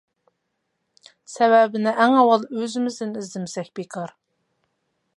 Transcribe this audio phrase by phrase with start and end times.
[1.33, 4.19] سەۋەبنى ئەڭ ئاۋۋال ئۆزىمىزدىن ئىزدىمىسەك بىكار.